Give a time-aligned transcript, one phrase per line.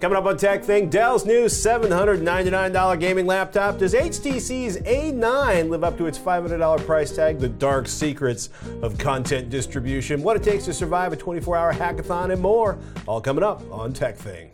[0.00, 3.76] Coming up on TekThing, Dell's new $799 gaming laptop.
[3.76, 7.38] Does HTC's A9 live up to its $500 price tag?
[7.38, 8.48] The dark secrets
[8.80, 12.78] of content distribution, what it takes to survive a 24 hour hackathon, and more.
[13.06, 14.48] All coming up on TekThing.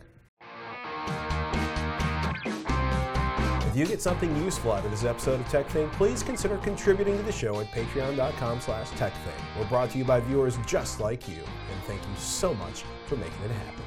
[3.69, 7.23] If you get something useful out of this episode of TekThing, please consider contributing to
[7.23, 9.57] the show at patreon.com slash tekthing.
[9.57, 13.15] We're brought to you by viewers just like you, and thank you so much for
[13.15, 13.86] making it happen.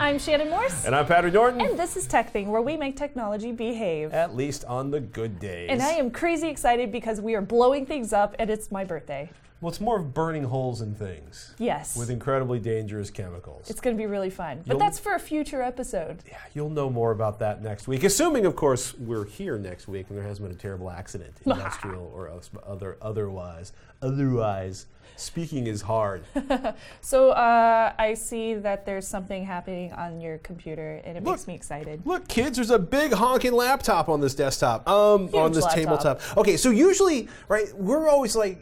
[0.00, 0.84] I'm Shannon Morse.
[0.84, 1.60] And I'm Patrick Norton.
[1.60, 4.12] And this is TekThing, where we make technology behave.
[4.14, 5.70] At least on the good days.
[5.70, 9.28] And I am crazy excited because we are blowing things up and it's my birthday.
[9.60, 11.52] Well, it's more of burning holes in things.
[11.58, 11.96] Yes.
[11.96, 13.68] With incredibly dangerous chemicals.
[13.68, 14.58] It's going to be really fun.
[14.58, 16.18] But You'll- that's for a future episode.
[16.28, 20.06] yeah, you'll know more about that next week, assuming, of course, we're here next week
[20.10, 22.30] and there hasn't been a terrible accident, industrial or
[22.64, 23.72] other otherwise.
[24.00, 24.86] Otherwise,
[25.18, 26.24] speaking is hard.
[27.00, 31.34] So uh, I see that there's something happening on your computer and it Look.
[31.36, 32.02] makes me excited.
[32.04, 34.86] Look, kids, there's a big honking laptop on this desktop.
[34.88, 35.74] Um, on this laptop.
[35.74, 36.36] tabletop.
[36.36, 38.58] Okay, so usually, right, we're always like,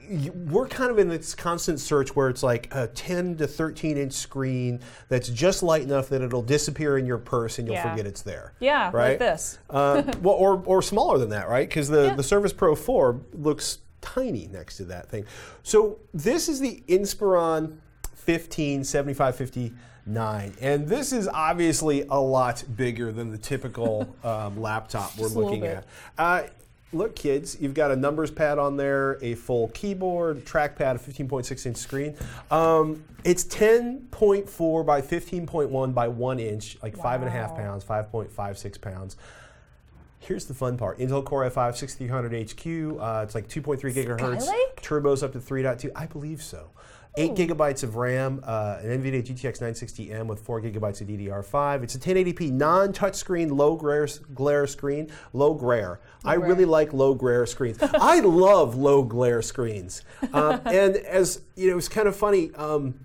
[0.49, 4.13] we're kind of in this constant search where it's like a 10 to 13 inch
[4.13, 7.91] screen that's just light enough that it'll disappear in your purse and you'll Yeah.
[7.91, 8.53] forget it's there.
[8.61, 9.11] Yeah, right?
[9.11, 9.59] like this.
[9.69, 11.69] Uh, well, or, or smaller than that, right?
[11.69, 12.15] Because the, Yeah.
[12.15, 13.79] the Surface Pro 4 looks
[14.15, 15.25] tiny next to that thing.
[15.63, 17.79] So this is the Inspiron
[18.15, 20.55] 15 7559.
[20.61, 25.39] And this is obviously a lot bigger than the typical um, laptop we're Just a
[25.39, 25.85] little looking at.
[26.17, 26.43] Uh,
[26.93, 31.67] look, kids, you've got a numbers pad on there, a full keyboard, trackpad, a 15.6
[31.67, 32.15] inch screen.
[32.51, 37.57] Um, it's 10.4 by 15.1 by 1 inch, like 5.5 Wow.
[37.57, 39.17] pounds, 5.56 pounds.
[40.27, 43.01] Here's the fun part: Intel Core i5 6300 HQ.
[43.01, 44.49] Uh, it's like 2.3 gigahertz.
[44.49, 44.83] Skylake?
[44.83, 45.91] Turbos up to 3.2.
[45.95, 46.71] I believe so.
[47.19, 51.83] Eight gigabytes of RAM, uh, an NVIDIA GTX 960M with four gigabytes of DDR5.
[51.85, 55.11] It's a 1080p non-touchscreen, low glare, glare screen.
[55.33, 56.01] Low glare.
[56.27, 56.49] I glare.
[56.49, 57.79] really like low glare screens.
[57.81, 60.03] I love low glare screens.
[60.33, 62.53] Um, and as you know, it's kind of funny.
[62.55, 63.01] Um,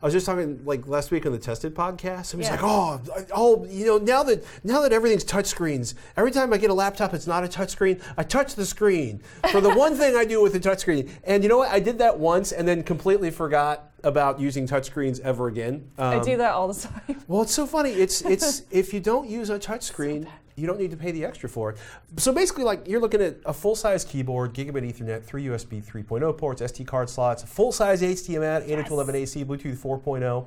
[0.00, 2.32] I was just talking like last week on the Tested podcast.
[2.34, 2.50] I was Yeah.
[2.52, 6.56] like, oh, I- oh, you know, now that now that everything's touchscreens, every time I
[6.58, 8.00] get a laptop, it's not a touchscreen.
[8.16, 9.20] I touch the screen
[9.50, 11.10] for the one thing I do with the touchscreen.
[11.24, 11.70] And you know what?
[11.70, 15.90] I did that once and then completely forgot about using touchscreens ever again.
[15.98, 17.20] I Um, do that all the time.
[17.26, 17.90] well, it's so funny.
[17.90, 21.48] It's it's if you don't use a touchscreen, you don't need to pay the extra
[21.48, 21.78] for it.
[22.16, 26.60] So basically, like you're looking at a full-size keyboard, gigabit Ethernet, three USB 3.0 ports,
[26.60, 30.46] SD card slots, full-size HDMI, 802.11 AC, Bluetooth 4.0,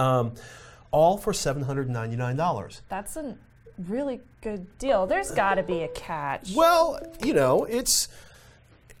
[0.00, 0.32] um,
[0.90, 2.80] all for $799.
[2.88, 3.36] That's a
[3.88, 5.06] really good deal.
[5.06, 6.54] There's got to be a catch.
[6.54, 8.08] Well, you know, it's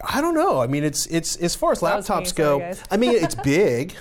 [0.06, 0.60] I don't know.
[0.60, 2.72] I mean, it's it's as far as was me, laptops sorry, go.
[2.90, 3.94] I mean, it's big.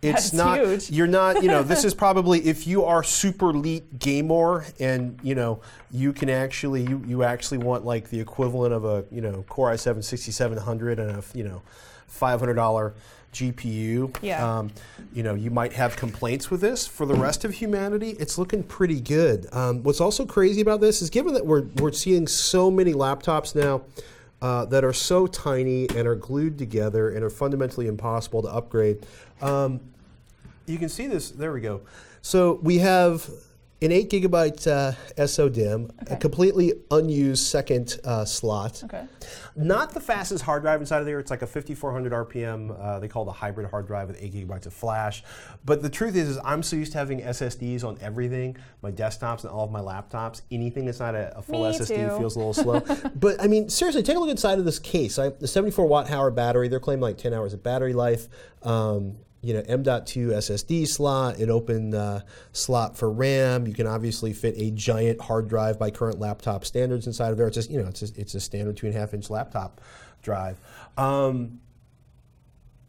[0.02, 0.58] It's it's not.
[0.58, 0.90] huge.
[0.90, 1.42] You're not.
[1.42, 6.14] You know, this is probably if you are super elite gamer and you know you
[6.14, 10.02] can actually you you actually want like the equivalent of a you know Core i7
[10.02, 11.60] 6700 and a you know
[12.06, 12.94] five hundred dollar
[13.32, 14.14] GPU.
[14.22, 14.58] Yeah.
[14.58, 14.72] Um,
[15.12, 16.86] you know, you might have complaints with this.
[16.86, 19.46] For the rest of humanity, it's looking pretty good.
[19.52, 23.54] Um, what's also crazy about this is given that we're, we're seeing so many laptops
[23.54, 23.82] now
[24.42, 29.04] uh, that are so tiny and are glued together and are fundamentally impossible to upgrade,
[29.42, 29.80] um,
[30.66, 31.30] you can see this.
[31.30, 31.82] There we go.
[32.22, 33.28] So we have
[33.82, 38.82] an 8 gigabyte uh, SODIMM, a completely unused second uh, slot.
[38.84, 39.06] Okay.
[39.56, 41.18] Not the fastest hard drive inside of there.
[41.18, 42.78] It's like a 5400 RPM.
[42.78, 45.22] Uh, they call it a hybrid hard drive with 8 gigabytes of flash.
[45.64, 49.44] But the truth is, is I'm so used to having SSDs on everything, my desktops
[49.44, 50.42] and all of my laptops.
[50.50, 52.18] Anything that's not a, a full Me SSD too.
[52.18, 52.80] feels a little slow.
[53.16, 55.18] but I mean, seriously, take a look inside of this case.
[55.18, 56.68] I, the 74 watt hour battery.
[56.68, 58.28] They're claiming like 10 hours of battery life.
[58.62, 62.20] Um, you know, M.2 SSD slot, an open uh,
[62.52, 63.66] slot for RAM.
[63.66, 67.46] You can obviously fit a giant hard drive by current laptop standards inside of there.
[67.46, 69.80] It's just, you know, it's a, it's a standard two and a half inch laptop
[70.22, 70.60] drive.
[70.98, 71.60] Um,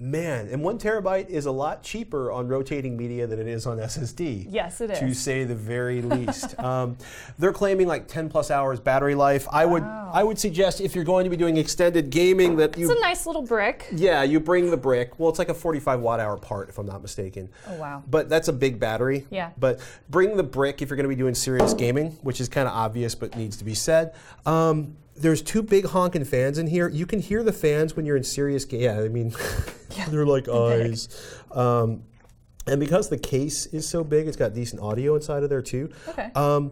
[0.01, 3.77] man, and one terabyte is a lot cheaper on rotating media than it is on
[3.77, 4.47] SSD.
[4.49, 4.99] Yes, it is.
[4.99, 6.59] To say the very least.
[6.63, 6.97] um,
[7.37, 9.47] they're claiming like 10 plus hours battery life.
[9.51, 12.89] I would, I would suggest if you're going to be doing extended gaming that you
[12.89, 13.87] It's a nice little brick.
[13.93, 15.19] yeah, you bring the brick.
[15.19, 17.49] Well, it's like a 45 watt hour part, if I'm not mistaken.
[17.67, 18.03] Oh, wow.
[18.09, 19.27] But that's a big battery.
[19.29, 19.51] Yeah.
[19.59, 22.67] But bring the brick if you're going to be doing serious gaming, which is kind
[22.67, 24.15] of obvious but needs to be said.
[24.47, 26.87] Um, there's two big honking fans in here.
[26.89, 28.81] You can hear the fans when you're in serious game.
[28.81, 29.33] Yeah, I mean,
[30.09, 31.09] they're like eyes.
[31.51, 32.03] Um,
[32.67, 35.89] and because the case is so big, it's got decent audio inside of there too.
[36.09, 36.31] Okay.
[36.35, 36.71] Um,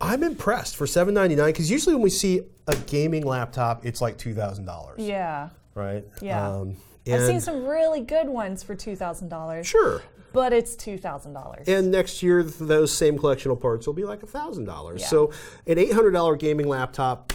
[0.00, 4.94] I'm impressed for $799 because usually when we see a gaming laptop, it's like $2,000
[4.98, 5.50] Yeah.
[5.74, 6.04] right?
[6.20, 6.48] Yeah.
[6.48, 9.64] Um, I've seen some really good ones for $2,000.
[9.64, 10.02] Sure.
[10.32, 11.68] but it's two thousand dollars.
[11.68, 15.06] And next year, those same collectional parts will be like thousand dollars.
[15.06, 15.30] So
[15.66, 17.32] an eight hundred dollar gaming laptop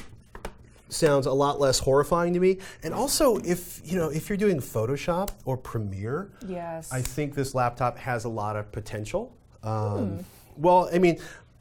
[0.89, 2.57] sounds a lot less horrifying to me.
[2.83, 6.91] And also, if you know, if you're doing Photoshop or Premiere, Yes.
[6.91, 9.36] I think this laptop has a lot of potential.
[9.63, 10.18] Um, Hmm.
[10.57, 11.19] Well, I mean,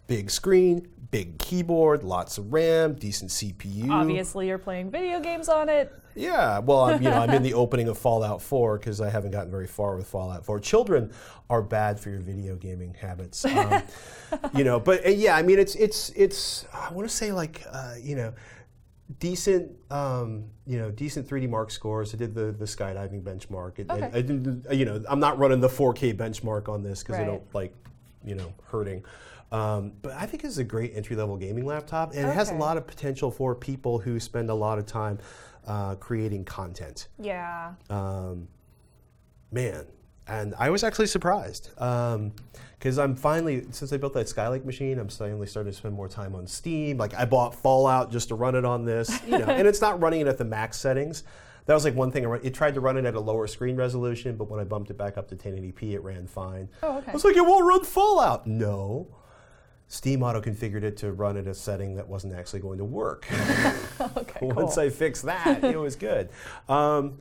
[0.08, 3.90] big screen, big keyboard, lots of RAM, decent CPU.
[3.90, 5.92] Obviously, you're playing video games on it.
[6.16, 9.30] Yeah, well, I'm, you know, I'm in the opening of Fallout 4 because I haven't
[9.30, 10.58] gotten very far with Fallout 4.
[10.58, 11.12] Children
[11.48, 13.82] are bad for your video gaming habits, um,
[14.54, 14.80] you know.
[14.80, 16.64] But uh, yeah, I mean, it's it's it's.
[16.74, 18.32] I want to say like uh, you know,
[19.18, 22.14] decent um, you know decent 3D Mark scores.
[22.14, 23.78] I did the the skydiving benchmark.
[23.78, 24.18] It, and Okay.
[24.18, 27.54] I didn't, you know, I'm not running the 4K benchmark on this because I don't
[27.54, 27.74] like
[28.24, 29.04] you know hurting.
[29.50, 32.54] Um, but I think it's a great entry level gaming laptop, and it has a
[32.54, 35.18] lot of potential for people who spend a lot of time
[35.66, 37.08] uh, creating content.
[37.18, 37.72] Yeah.
[37.88, 38.48] Um,
[39.50, 39.86] man,
[40.28, 45.08] and I was actually surprised because I'm finally since I built that Skylake machine, I'm
[45.08, 46.98] finally starting to spend more time on Steam.
[46.98, 50.00] Like I bought Fallout just to run it on this, you know, and it's not
[50.00, 51.24] running it at the max settings.
[51.66, 52.24] That was like one thing.
[52.42, 54.96] It tried to run it at a lower screen resolution, but when I bumped it
[54.96, 56.70] back up to 1080p, it ran fine.
[56.82, 57.10] Oh, okay.
[57.10, 58.46] I was like, it won't run Fallout.
[58.46, 59.14] No.
[59.86, 63.26] Steam auto configured it to run at a setting that wasn't actually going to work.
[64.16, 64.38] Okay.
[64.42, 64.84] Once cool.
[64.84, 66.28] I fixed that, it was good.
[66.68, 67.18] Um,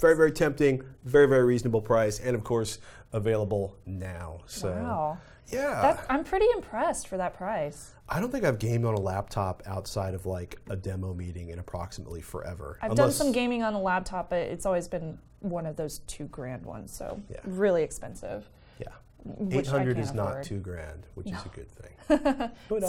[0.00, 2.78] very, very tempting, very, very reasonable price, and of course,
[3.12, 4.40] available now.
[4.46, 5.18] So, wow.
[5.48, 5.82] yeah.
[5.82, 7.92] That, I'm pretty impressed for that price.
[8.08, 11.58] I don't think I've gamed on a laptop outside of like a demo meeting in
[11.58, 12.78] approximately forever.
[12.82, 16.24] I've done some gaming on a laptop, but it's always been one of those two
[16.24, 17.38] grand ones, so Yeah.
[17.44, 18.48] really expensive.
[18.78, 18.88] Yeah.
[19.24, 20.44] which I 800 can't is not afford.
[20.44, 22.50] two grand, which is a good thing.
[22.68, 22.82] What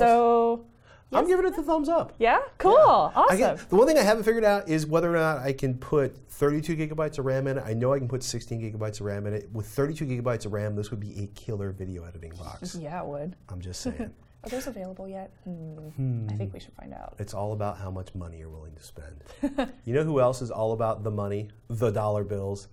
[1.11, 2.13] So, I'm giving it the thumbs up.
[2.19, 3.37] yeah, cool, I awesome.
[3.37, 6.15] get- the one thing I haven't figured out is whether or not I can put
[6.29, 7.63] 32 gigabytes of RAM in it.
[7.67, 9.49] I know I can put 16 gigabytes of RAM in it.
[9.51, 12.75] With 32 gigabytes of RAM, this would be a killer video editing box.
[12.81, 13.35] yeah, it would.
[13.49, 14.13] I'm just saying.
[14.43, 15.31] Are those available yet?
[15.43, 16.27] Hmm.
[16.29, 17.15] I think we should find out.
[17.19, 19.71] It's all about how much money you're willing to spend.
[19.85, 21.49] you know who else is all about the money?
[21.67, 22.69] The dollar bills.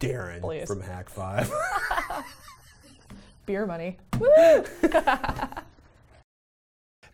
[0.00, 0.68] Darren Please.
[0.68, 1.50] from Hak5.
[3.46, 3.96] Beer money.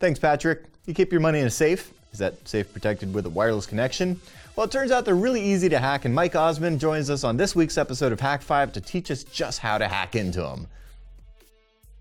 [0.05, 0.65] Thanks, Patrick.
[0.85, 1.91] You keep your money in a safe.
[2.13, 4.21] Is that safe protected with a wireless connection?
[4.55, 7.39] Well, it turns out they're really easy to hack, and Mike Ossmann joins us on
[7.39, 10.67] this week's episode of Hak5 to teach us just how to hack into them.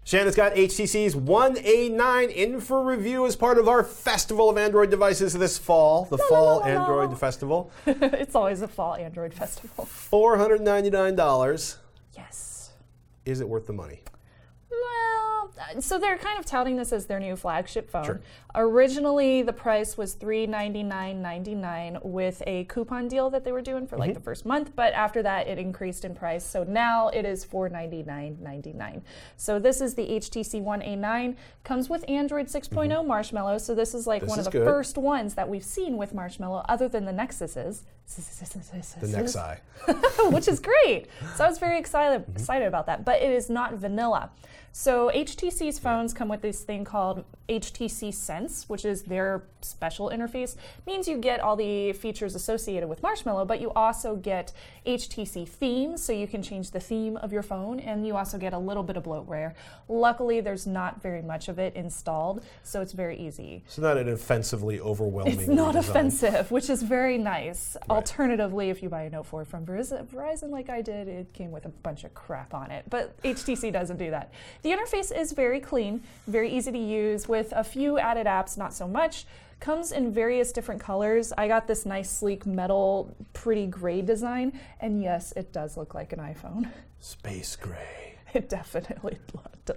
[0.04, 4.90] Shannon's got HTC's One A9 in for review as part of our Festival of Android
[4.90, 6.66] Devices this fall, the Fall la, la.
[6.66, 7.72] Android Festival.
[7.88, 9.88] it's always a fall Android festival.
[10.12, 11.78] $499.
[12.18, 12.72] Yes.
[13.24, 14.02] Is it worth the money?
[15.80, 18.06] So they're kind of touting this as their new flagship phone.
[18.06, 18.22] Sure.
[18.56, 24.02] Originally, the price was $399.99 with a coupon deal that they were doing for Mm-hmm.
[24.02, 26.44] like the first month, but after that, it increased in price.
[26.46, 29.02] So now it is $499.99.
[29.38, 31.36] So this is the HTC One A9.
[31.64, 33.58] Comes with Android 6.0 Marshmallow.
[33.60, 34.26] So this is like Mm-hmm.
[34.28, 34.66] This one is of the good.
[34.66, 37.82] first ones that we've seen with Marshmallow, other than the Nexuses.
[38.08, 39.60] The next eye.
[40.30, 41.08] which is great.
[41.36, 42.36] So I was very excited Mm-hmm.
[42.38, 43.04] excited about that.
[43.06, 44.30] But it is not vanilla.
[44.76, 50.56] So HTC's phones come with this thing called HTC Sense, which is their special interface.
[50.88, 54.52] Means you get all the features associated with Marshmallow, but you also get
[54.88, 58.54] HTC themes, so you can change the theme of your phone, and you also get
[58.54, 59.54] a little bit of bloatware.
[59.88, 63.62] Luckily, there's not very much of it installed, so it's very easy.
[63.68, 65.38] It's not an offensively overwhelming.
[65.40, 65.90] It's not redesign.
[65.90, 67.78] offensive, which is very nice.
[67.94, 71.52] Alternatively, if you buy a Note 4 from Verizon, Verizon, like I did, it came
[71.52, 72.86] with a bunch of crap on it.
[72.90, 74.34] But HTC doesn't do that.
[74.64, 78.74] The interface is very clean, very easy to use, with a few added apps, not
[78.74, 79.26] so much.
[79.60, 81.32] Comes in various different colors.
[81.38, 86.12] I got this nice, sleek, metal, pretty gray design, and yes, it does look like
[86.12, 86.70] an iPhone.
[87.00, 88.13] Space gray.
[88.44, 89.18] It definitely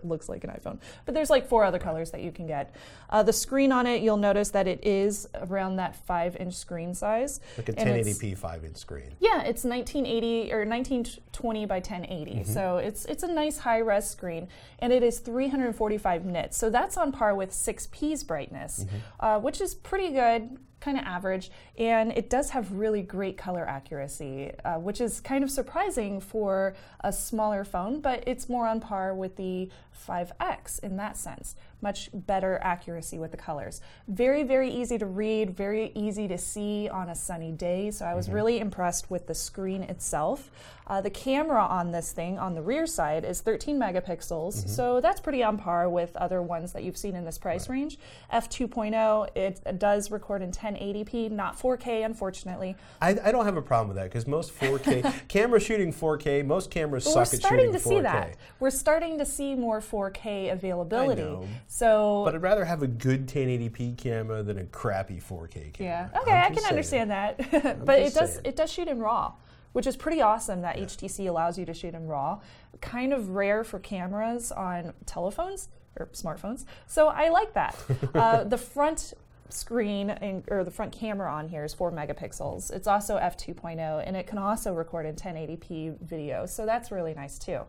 [0.03, 0.79] looks like an iPhone.
[1.05, 2.75] But there's like four other colors that you can get.
[3.11, 6.95] Uh, the screen on it, you'll notice that it is around that five inch screen
[6.95, 7.41] size.
[7.57, 9.15] Like a 1080p 5 inch screen.
[9.21, 12.45] Yeah, it's 1980 or 1920 by 1080.
[12.45, 14.49] So it's it's a nice high res screen,
[14.79, 16.57] and it is 345 nits.
[16.57, 18.87] So that's on par with 6P's brightness,
[19.21, 20.57] uh, which is pretty good.
[20.81, 25.43] Kind of average, and it does have really great color accuracy, uh, which is kind
[25.43, 28.01] of surprising for a smaller phone.
[28.01, 29.71] But it's more on par with the
[30.07, 31.57] 5X in that sense.
[31.81, 33.81] Much better accuracy with the colors.
[34.09, 37.91] Very, very easy to read, very easy to see on a sunny day.
[37.91, 40.51] So I was really impressed with the screen itself.
[40.89, 45.21] Uh, the camera on this thing on the rear side is 13 megapixels, so that's
[45.21, 47.99] pretty on par with other ones that you've seen in this price range.
[48.33, 52.77] f2.0, it does record in 1080p, not 4K, unfortunately.
[53.03, 56.71] I, I don't have a problem with that because most 4K camera shooting 4K, most
[56.71, 58.37] cameras But suck we're starting to see that.
[58.61, 61.49] We're starting to see more 4K availability.
[61.77, 66.11] So But I'd rather have a good 1080p camera than a crappy 4K camera.
[66.15, 66.69] yeah, okay, I'm I can saying.
[66.69, 67.85] understand that.
[67.85, 68.47] but it does saying.
[68.47, 69.35] it does shoot in RAW,
[69.73, 72.41] which is pretty awesome that HTC allows you to shoot in RAW.
[72.81, 75.69] Kind of rare for cameras on telephones
[76.01, 76.65] or smartphones.
[76.87, 77.77] So I like that.
[78.15, 79.13] uh, the front
[79.51, 82.73] screen and, or the front camera on here is 4 megapixels.
[82.73, 86.47] It's also f2.0 and it can also record in 1080p video.
[86.47, 87.61] So that's really nice too.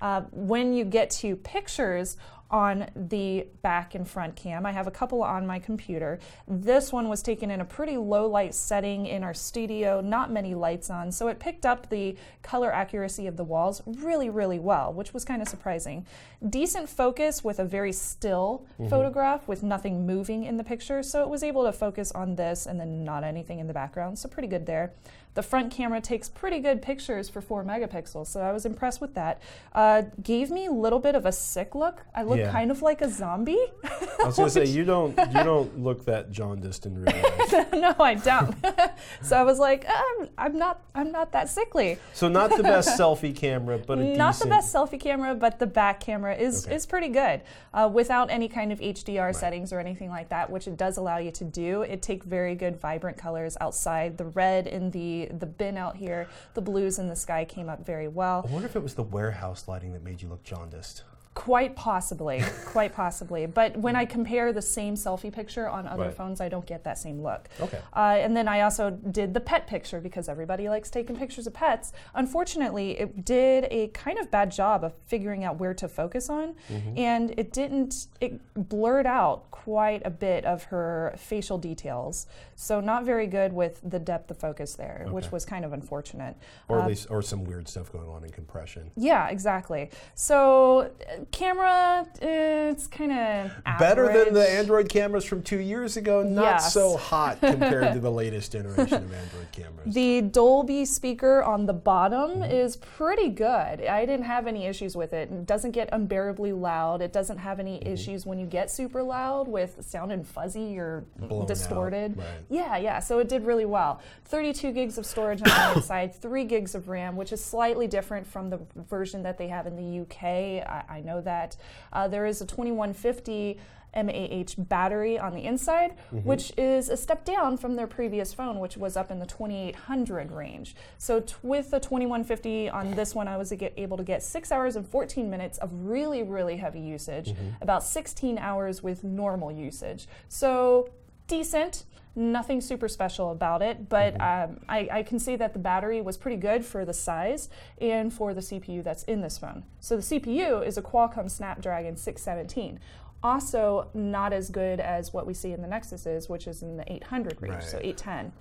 [0.00, 2.16] Uh, when you get to pictures
[2.52, 6.18] on the back and front cam, I have a couple on my computer.
[6.46, 10.54] This one was taken in a pretty low light setting in our studio, not many
[10.54, 14.92] lights on, so it picked up the color accuracy of the walls really, really well,
[14.92, 16.04] which was kind of surprising.
[16.46, 18.90] Decent focus with a very still mm-hmm.
[18.90, 22.66] photograph with nothing moving in the picture, so it was able to focus on this
[22.66, 24.92] and then not anything in the background, so pretty good there.
[25.34, 29.14] The front camera takes pretty good pictures for 4 megapixels, so I was impressed with
[29.14, 29.40] that.
[29.74, 32.04] Uh, gave me a little bit of a sick look.
[32.14, 32.52] I look Yeah.
[32.52, 33.58] kind of like a zombie.
[33.82, 37.68] I was going to say you don't you don't look that jaundiced in real life.
[37.72, 38.54] no, I don't.
[39.22, 41.98] so I was like, um, I'm not, I'm not that sickly.
[42.12, 45.66] So not the best selfie camera, but a Not the best selfie camera, but the
[45.66, 46.74] back camera is Okay.
[46.76, 47.40] is pretty good
[47.72, 51.16] uh, without any kind of HDR settings or anything like that, which it does allow
[51.16, 51.82] you to do.
[51.82, 54.18] It take very good vibrant colors outside.
[54.18, 57.84] The red in the the bin out here, the blues in the sky came up
[57.84, 58.44] very well.
[58.48, 61.04] I wonder if it was the warehouse lighting that made you look jaundiced.
[61.34, 63.46] Quite possibly, quite possibly.
[63.46, 66.14] But when I compare the same selfie picture on other Right.
[66.14, 67.48] phones, I don't get that same look.
[67.58, 67.78] Okay.
[67.96, 71.54] Uh, and then I also did the pet picture because everybody likes taking pictures of
[71.54, 71.94] pets.
[72.14, 76.54] Unfortunately, it did a kind of bad job of figuring out where to focus on,
[76.70, 76.98] Mm-hmm.
[76.98, 78.08] and it didn't.
[78.20, 78.38] It
[78.68, 82.26] blurred out quite a bit of her facial details.
[82.62, 86.36] So not very good with the depth of focus there, which was kind of unfortunate.
[86.68, 88.92] Or Uh, at least, or some weird stuff going on in compression.
[88.96, 89.90] yeah, exactly.
[90.14, 92.26] So, uh, camera, uh,
[92.70, 93.50] it's kind of
[93.80, 96.22] Better than the Android cameras from two years ago.
[96.22, 96.72] Not Yes.
[96.72, 99.92] so hot compared to the latest generation of Android cameras.
[99.94, 103.84] The Dolby speaker on the bottom is pretty good.
[103.86, 105.30] I didn't have any issues with it.
[105.32, 107.02] It doesn't get unbearably loud.
[107.02, 111.42] It doesn't have any issues when you get super loud with sounding fuzzy or Blown
[111.42, 112.16] out, distorted.
[112.16, 112.26] right.
[112.52, 112.98] Yeah, yeah.
[113.00, 114.00] So it did really well.
[114.26, 118.26] 32 gigs of storage on the inside, 3 gigs of RAM, which is slightly different
[118.26, 120.22] from the version that they have in the UK.
[120.22, 121.56] I, I know that.
[121.92, 123.58] Uh, there is a 2150
[123.94, 128.76] MAH battery on the inside, which is a step down from their previous phone, which
[128.76, 130.74] was up in the 2800 range.
[130.96, 134.50] So t- with the 2150 on this one, I was get, able to get 6
[134.50, 140.06] hours and 14 minutes of really, really heavy usage, about 16 hours with normal usage.
[140.28, 140.88] So
[141.26, 141.84] decent.
[142.14, 146.18] Nothing super special about it, but um, I, I can see that the battery was
[146.18, 147.48] pretty good for the size
[147.80, 149.64] and for the CPU that's in this phone.
[149.80, 152.80] So the CPU is a Qualcomm Snapdragon 617.
[153.22, 156.92] Also, not as good as what we see in the Nexuses, which is in the
[156.92, 158.32] 800 range, so 810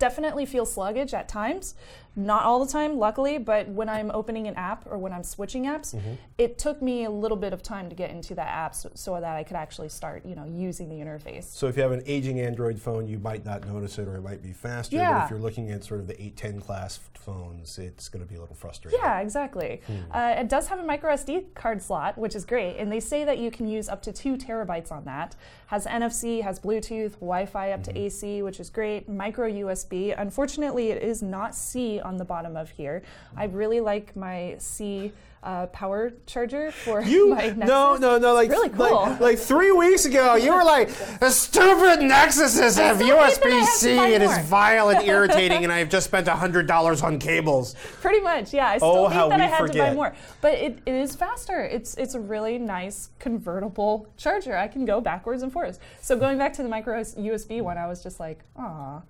[0.00, 1.76] definitely feel sluggish at times.
[2.16, 5.64] Not all the time, luckily, but when I'm opening an app or when I'm switching
[5.64, 6.14] apps, Mm-hmm.
[6.38, 9.20] it took me a little bit of time to get into that app so, so
[9.20, 11.44] that I could actually start, you know, using the interface.
[11.44, 14.22] So if you have an aging Android phone, you might not notice it, or it
[14.22, 14.96] might be faster.
[14.96, 15.24] But Yeah.
[15.24, 18.40] if you're looking at sort of the 810 class phones, it's going to be a
[18.40, 18.98] little frustrating.
[19.00, 19.82] Yeah, exactly.
[19.86, 19.92] Hmm.
[20.10, 23.24] Uh, it does have a micro SD card slot, which is great, and they say
[23.24, 25.36] that you can use up to two terabytes on that.
[25.66, 27.98] Has NFC, has Bluetooth, Wi-Fi up to Mm-hmm.
[27.98, 29.08] AC, which is great.
[29.08, 30.14] Micro USB.
[30.16, 33.02] Unfortunately, it is not C on the bottom of here.
[33.36, 37.66] I really like my C uh, power charger for You my Nexus.
[37.66, 38.90] no no no like really cool.
[39.06, 40.88] like, like three weeks ago you were like
[41.18, 44.40] the stupid Nexuses have still think that I have to USB buy it is more."
[44.42, 47.74] vile and irritating and I've just spent hundred dollars on cables.
[48.02, 48.68] Pretty much, yeah.
[48.68, 49.94] I still Oh, think how that we I had to buy forget.
[49.94, 51.62] more, but it, it is faster.
[51.64, 54.54] It's it's a really nice convertible charger.
[54.58, 55.78] I can go backwards and forwards.
[56.02, 59.00] So going back to the micro USB one, I was just like, ah.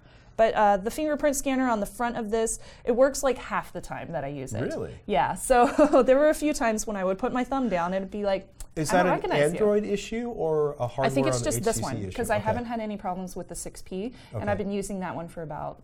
[0.40, 3.80] But uh, the fingerprint scanner on the front of this, it works like half the
[3.82, 4.62] time that I use it.
[4.62, 4.94] Really?
[5.04, 5.35] Yeah.
[5.50, 8.11] So there were a few times when I would put my thumb down and it'd
[8.11, 9.59] be like, Is I that an recognize you.
[9.59, 11.12] Android issue or a hardware issue?
[11.12, 14.14] I think it's just this one because I haven't had any problems with the 6P,
[14.32, 15.82] and I've been using that one for about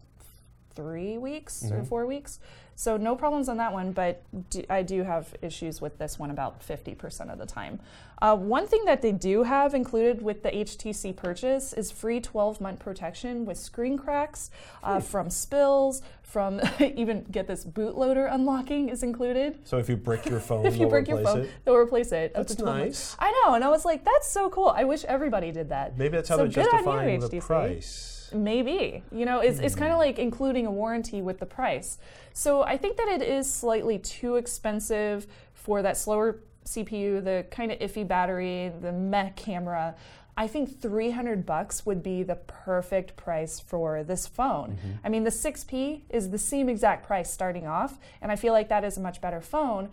[0.77, 1.75] three weeks Mm-hmm.
[1.81, 2.39] or four weeks.
[2.79, 6.31] So no problems on that one, but do, I do have issues with this one
[6.31, 7.81] about 50% of the time.
[8.21, 12.61] Uh, one thing that they do have included with the HTC purchase is free 12
[12.61, 14.51] month protection with screen cracks
[14.83, 19.59] uh, from spills, from even get this bootloader unlocking is included.
[19.65, 21.51] So if you brick your phone, If you break your phone, it.
[21.65, 22.35] they'll replace it.
[22.35, 23.17] That's 12 months.
[23.19, 23.31] nice.
[23.31, 24.69] I know, and I was like, that's so cool.
[24.69, 25.97] I wish everybody did that.
[25.97, 27.41] Maybe that's how So they're on you, justifying the HTC.
[27.41, 28.13] price.
[28.33, 29.03] Maybe.
[29.13, 29.81] You know, it's, it's Hmm.
[29.81, 31.99] kind of like including a warranty with the price.
[32.33, 37.71] So I think that it is slightly too expensive for that slower CPU, the kind
[37.73, 39.95] of iffy battery, the meh camera.
[40.39, 44.73] I think 300 bucks would be the perfect price for this phone.
[44.73, 44.93] Mm-hmm.
[45.07, 48.69] I mean, the 6P is the same exact price starting off, and I feel like
[48.69, 49.89] that is a much better phone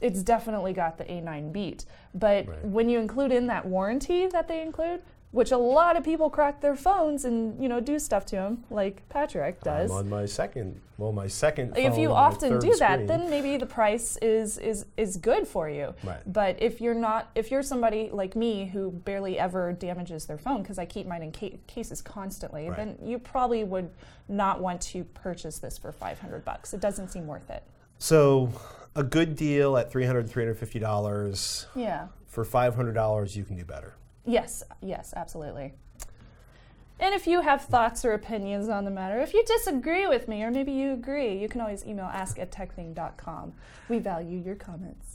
[0.00, 1.84] it's definitely got the A9 beat.
[2.14, 2.64] But Right.
[2.64, 5.00] when you include in that warranty that they include,
[5.34, 8.62] which a lot of people crack their phones and you know do stuff to them,
[8.70, 9.90] like Patrick does.
[9.90, 11.76] I'm on my second, well, my second.
[11.76, 13.06] if you often do that, screen.
[13.08, 15.92] then maybe the price is is is good for you.
[16.04, 16.20] Right.
[16.24, 20.62] But if you're not, if you're somebody like me who barely ever damages their phone
[20.62, 22.76] because I keep mine in ca- cases constantly, Right.
[22.76, 23.90] then you probably would
[24.28, 26.72] not want to purchase this for 500 bucks.
[26.72, 27.64] It doesn't seem worth it.
[27.98, 28.50] So
[28.94, 31.66] a good deal at 300 $350.
[31.74, 32.06] Yeah.
[32.28, 33.94] For $500, you can do better.
[34.24, 35.74] Yes, yes, absolutely.
[37.00, 40.42] And if you have thoughts or opinions on the matter, if you disagree with me
[40.42, 43.52] or maybe you agree, you can always email ask at tekthing.com.
[43.88, 45.13] We value your comments.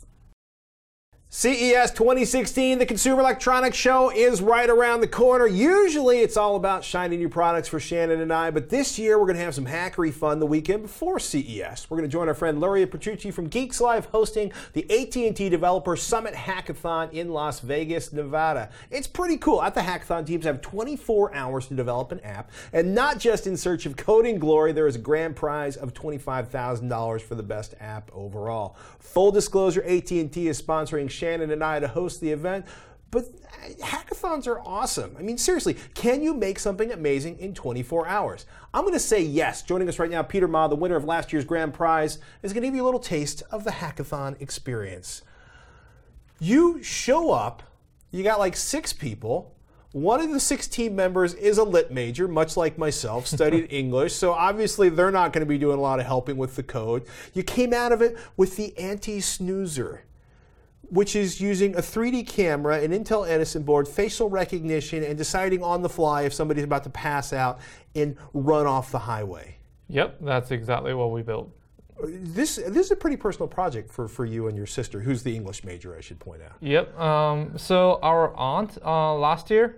[1.31, 5.45] CES 2016, the Consumer Electronics Show, is right around the corner.
[5.45, 9.27] Usually it's all about shiny new products for Shannon and I, but this year we're
[9.27, 11.85] going to have some hackery fun the weekend before CES.
[11.87, 15.95] We're going to join our friend Luria Petrucci from Geeks Live hosting the AT&T Developer
[15.95, 18.71] Summit Hackathon in Las Vegas, Nevada.
[18.89, 19.61] It's pretty cool.
[19.61, 23.55] At the hackathon, teams have 24 hours to develop an app, and not just in
[23.55, 28.09] search of coding glory, there is a grand prize of $25,000 for the best app
[28.15, 28.75] overall.
[28.97, 32.65] Full disclosure, AT&T is sponsoring Shannon and I to host the event.
[33.11, 33.25] But
[33.81, 35.15] hackathons are awesome.
[35.17, 38.45] I mean, seriously, can you make something amazing in 24 hours?
[38.73, 39.63] I'm going to say yes.
[39.63, 42.61] Joining us right now, Peter Ma, the winner of last year's grand prize, is going
[42.61, 45.23] to give you a little taste of the hackathon experience.
[46.39, 47.63] You show up,
[48.11, 49.55] you got like six people.
[49.91, 54.13] One of the six team members is a lit major, much like myself, studied English,
[54.13, 57.07] so obviously they're not going to be doing a lot of helping with the code.
[57.33, 60.03] You came out of it with the anti snoozer
[60.89, 65.81] which is using a 3D camera, an Intel Edison board, facial recognition, and deciding on
[65.81, 67.59] the fly if somebody's about to pass out
[67.95, 69.55] and run off the highway.
[69.89, 71.51] Yep, that's exactly what we built.
[72.01, 75.35] This this is a pretty personal project for, for you and your sister, who's the
[75.35, 76.55] English major, I should point out.
[76.61, 76.97] Yep.
[76.97, 79.77] Um, so our aunt uh, last year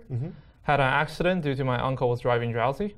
[0.62, 2.94] had an accident due to my uncle was driving drowsy,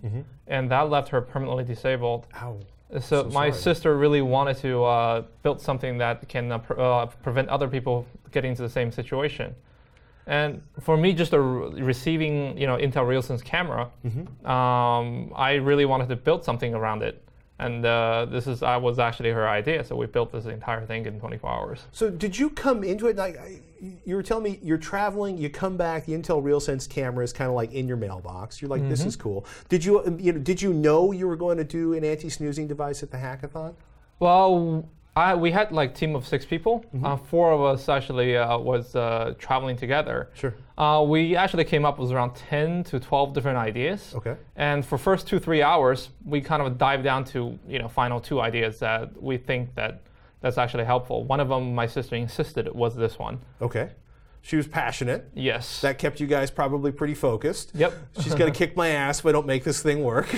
[0.46, 2.27] and that left her permanently disabled.
[2.37, 2.61] Ow.
[2.92, 7.07] So, So my sister really wanted to uh, build something that can uh, pr- uh,
[7.07, 9.55] prevent other people getting into the same situation.
[10.27, 13.90] And for me, just a re- receiving you know Intel RealSense camera,
[14.44, 17.20] um, I really wanted to build something around it.
[17.59, 21.07] And uh, this is uh, was actually her idea, so we built this entire thing
[21.07, 21.81] in 24 hours.
[21.92, 25.50] So did you come into it like I- you were telling me you're traveling, you
[25.50, 28.60] come back, the Intel RealSense camera is kind of like in your mailbox.
[28.60, 29.46] You're like, this is cool.
[29.68, 32.66] Did you um, you know did you know you were going to do an anti-snoozing
[32.66, 33.74] device at the hackathon?
[34.20, 36.84] Well, I, we had like team of six people.
[37.02, 40.30] Uh, four of us actually uh, was uh, traveling together.
[40.34, 40.54] Sure.
[40.76, 44.12] Uh, we actually came up with around 10 to 12 different ideas.
[44.16, 44.37] Okay.
[44.56, 48.20] And for first two three hours, we kind of dive down to you know final
[48.20, 50.02] two ideas that we think that
[50.44, 51.24] that's actually helpful.
[51.24, 53.40] One of them, my sister insisted was this one.
[53.62, 53.88] Okay.
[54.42, 55.30] She was passionate.
[55.33, 55.80] Yes.
[55.80, 57.70] That kept you guys probably pretty focused.
[57.74, 57.94] Yep.
[58.20, 60.28] She's going to kick my ass if I don't make this thing work.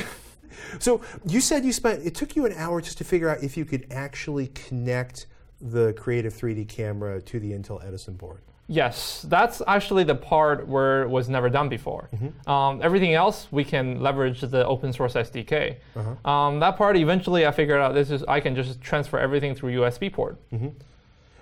[0.78, 3.56] so you said you spent, it took you an hour just to figure out if
[3.56, 5.26] you could actually connect
[5.60, 8.42] the Creative 3D camera to the Intel Edison board.
[8.68, 12.10] Yes, that's actually the part where it was never done before.
[12.46, 15.76] Um, everything else we can leverage the open source SDK.
[16.24, 19.72] Um, that part eventually I figured out this is I can just transfer everything through
[19.80, 20.40] USB port.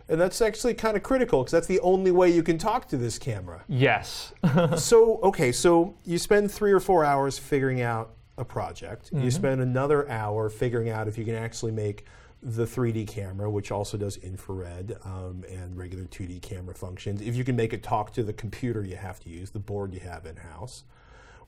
[0.07, 2.99] And that's actually kind of critical because that's the only way you can talk to
[2.99, 3.65] this camera.
[3.69, 4.35] Yes.
[4.77, 9.11] so, okay, so you spend three or four hours figuring out a project.
[9.15, 12.05] You spend another hour figuring out if you can actually make
[12.45, 17.23] the 3D camera, which also does infrared um, and regular 2D camera functions.
[17.23, 19.95] If you can make it talk to the computer you have to use, the board
[19.95, 20.85] you have in house.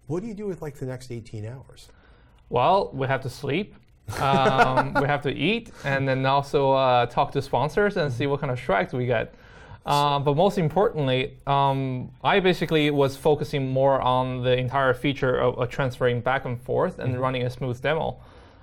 [0.06, 1.88] What do you do with like the next 18 hours?
[2.48, 3.74] well, we have to sleep.
[4.20, 8.40] um, we have to eat, and then also uh, talk to sponsors and see what
[8.40, 9.34] kind of strikes we get.
[9.84, 15.58] Uh, but most importantly, um, I basically was focusing more on the entire feature of,
[15.58, 18.16] of transferring back and forth and running a smooth demo.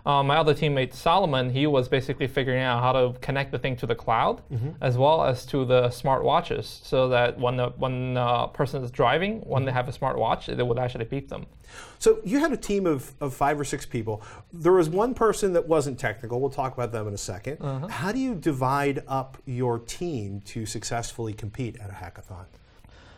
[0.05, 3.77] Um, my other teammate Solomon, he was basically figuring out how to connect the thing
[3.77, 4.41] to the cloud
[4.81, 8.91] as well as to the smart watches, so that when the when a person is
[8.91, 11.45] driving, when they have a smart watch, it would actually beep them.
[11.99, 14.21] So you had a team of, of five or six people.
[14.51, 16.39] There was one person that wasn't technical.
[16.41, 17.87] We'll talk about them in a 2nd Uh-huh.
[17.87, 22.45] How do you divide up your team to successfully compete at a hackathon?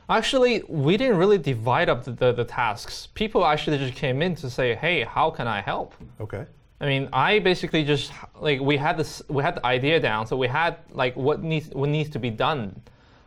[0.08, 3.08] Actually, we didn't really divide up the, the, the tasks.
[3.16, 6.46] People actually just came in to say, "Hey, how can I help?" Okay.
[6.82, 10.36] I mean, I basically just like we had this, we had the idea down, so
[10.36, 12.82] we had like what needs what needs to be done,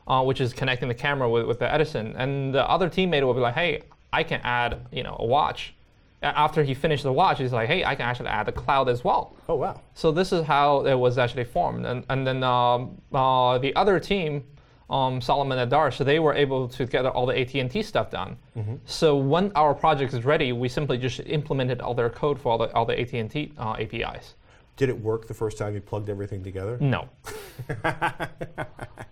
[0.06, 3.34] uh, which is connecting the camera with, with the Edison, and the other teammate will
[3.34, 3.82] be like, "Hey,
[4.12, 5.74] I can add you know a watch."
[6.22, 8.88] A- After he finished the watch, he's like, "Hey, I can actually add the cloud
[8.88, 9.80] as well." Oh, wow.
[9.94, 13.98] So this is how it was actually formed, and and then um, uh, the other
[13.98, 14.44] team,
[14.90, 18.10] um, Solomon and Darsh, they were able to get all the AT and T stuff
[18.10, 18.36] done.
[18.86, 22.58] So when our project is ready, we simply just implemented all their code for all
[22.58, 24.34] the all the AT and T uh, APIs.
[24.76, 26.76] Did it work the first time you plugged everything together?
[26.80, 27.08] No,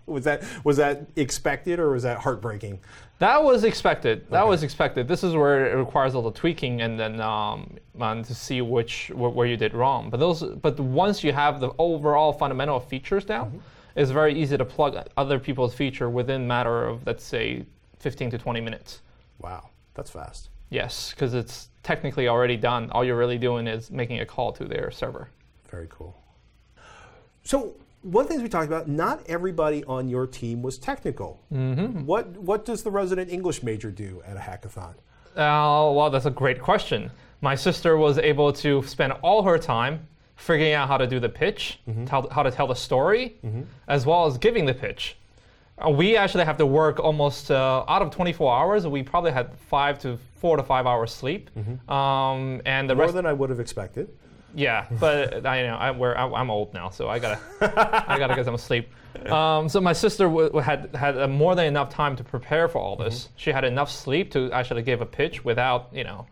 [0.05, 2.79] Was that was that expected or was that heartbreaking?
[3.19, 4.25] that was expected.
[4.29, 5.07] That was expected.
[5.07, 9.07] This is where it requires a little tweaking and then um, and to see which
[9.13, 10.09] wh- where you did wrong.
[10.09, 13.61] But those, but once you have the overall fundamental features down,
[13.97, 17.65] it's very easy to plug other people's feature within matter of let's say
[17.99, 19.01] 15 to 20 minutes.
[19.39, 20.49] Wow, that's fast.
[20.69, 22.91] Yes, because it's technically already done.
[22.91, 25.29] All you're really doing is making a call to their server.
[25.69, 26.15] Very cool.
[27.43, 31.39] So one of the things we talked about, not everybody on your team was technical.
[31.51, 32.05] Mm-hmm.
[32.05, 34.93] What what does the resident English major do at a hackathon?
[35.35, 37.09] Uh, well, that's a great question.
[37.41, 40.07] My sister was able to spend all her time
[40.37, 43.35] figuring out how to do the pitch, tell, how to tell the story,
[43.87, 45.17] as well as giving the pitch.
[45.85, 48.87] Uh, we actually have to work almost uh, out of 24 hours.
[48.87, 51.49] We probably had five to four to five hours sleep,
[51.89, 53.15] um, and the More rest.
[53.15, 54.09] than I would have expected.
[54.55, 57.39] Yeah, but I know I, we're, I, I'm old now, so I gotta
[58.09, 58.89] I gotta get some sleep.
[59.29, 62.67] Um, so my sister w- w- had had uh, more than enough time to prepare
[62.67, 63.29] for all this.
[63.35, 66.25] She had enough sleep to actually give a pitch without you know,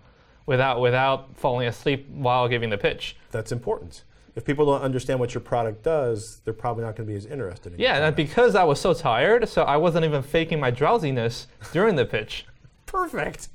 [0.46, 3.16] without without falling asleep while giving the pitch.
[3.32, 4.04] That's important.
[4.36, 7.26] If people don't understand what your product does, they're probably not going to be as
[7.26, 10.72] interested in Yeah, and because I was so tired, so I wasn't even faking my
[10.72, 12.46] drowsiness during the pitch.
[12.86, 13.48] Perfect.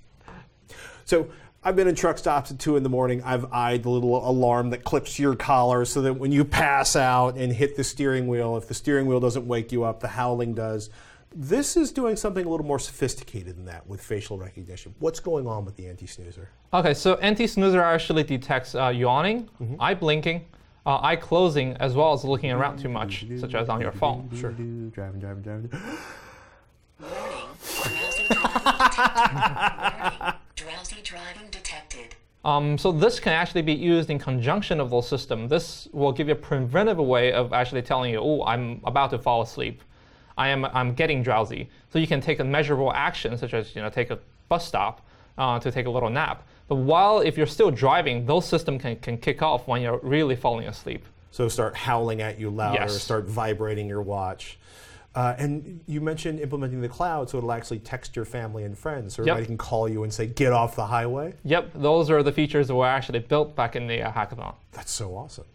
[1.04, 1.28] So
[1.62, 3.22] I've been in truck stops at two in the morning.
[3.22, 7.36] I've eyed the little alarm that clips your collar so that when you pass out
[7.36, 10.54] and hit the steering wheel, if the steering wheel doesn't wake you up, the howling
[10.54, 10.88] does.
[11.34, 14.94] This is doing something a little more sophisticated than that with facial recognition.
[14.98, 16.48] What's going on with the anti snoozer?
[16.72, 20.44] Okay, so anti-snoozer actually detects uh, yawning, eye blinking,
[20.86, 24.28] uh, eye closing, as well as looking around too much, such as on your phone.
[24.34, 24.52] Sure.
[24.52, 25.68] Driving, driving, driving.
[27.00, 30.34] Drowsy driving detected.
[30.54, 32.14] Drowsy driving detected.
[32.44, 35.50] Um, so this can actually be used in conjunction of those systems.
[35.50, 39.18] This will give you a preventive way of actually telling you, oh, I'm about to
[39.18, 39.82] fall asleep.
[40.38, 41.68] I am I'm getting drowsy.
[41.92, 45.06] So you can take a measurable action, such as you know take a bus stop
[45.38, 46.46] uh, to take a little nap.
[46.68, 50.36] But while if you're still driving, those systems can, can kick off when you're really
[50.36, 51.04] falling asleep.
[51.32, 53.02] So start howling at you louder, Yes.
[53.02, 54.58] start vibrating your watch.
[55.12, 59.14] Uh, and you mentioned implementing the cloud so it'll actually text your family and friends
[59.16, 59.28] so Yep.
[59.32, 61.34] everybody can call you and say, get off the highway.
[61.44, 64.54] Yep, those are the features that were actually built back in the uh, hackathon.
[64.70, 65.46] That's so awesome.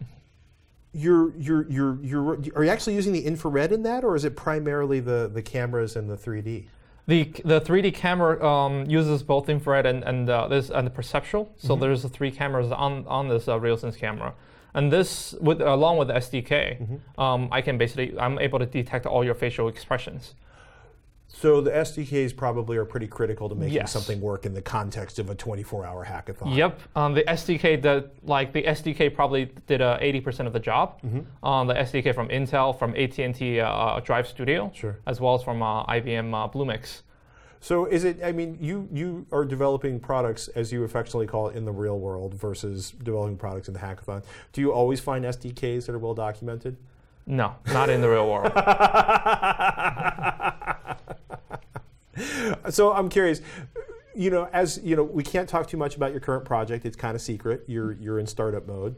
[0.96, 4.34] You're, you're, you're, you're, are you actually using the infrared in that, or is it
[4.34, 6.64] primarily the, the cameras and the 3D?
[7.06, 11.52] The, the 3D camera um, uses both infrared and and uh, this and the perceptual.
[11.56, 14.34] So there's three cameras on on this uh, RealSense camera,
[14.74, 19.06] and this with along with the SDK, um, I can basically I'm able to detect
[19.06, 20.34] all your facial expressions.
[21.28, 23.92] So the SDKs probably are pretty critical to making Yes.
[23.92, 26.56] something work in the context of a 24-hour hackathon.
[26.56, 31.00] Yep, um, the SDK that like the SDK probably did uh, 80% of the job.
[31.42, 34.98] Um, the SDK from Intel, from AT&T uh, Drive Studio, Sure.
[35.06, 37.02] as well as from uh, IBM uh, Bluemix.
[37.60, 38.20] So is it?
[38.22, 41.98] I mean, you you are developing products as you affectionately call it in the real
[41.98, 44.22] world versus developing products in the hackathon.
[44.52, 46.76] Do you always find SDKs that are well documented?
[47.26, 48.52] No, not in the real world.
[52.70, 53.40] So I'm curious.
[54.14, 56.86] You know, as you know, we can't talk too much about your current project.
[56.86, 57.64] It's kind of secret.
[57.66, 58.96] You're you're in startup mode.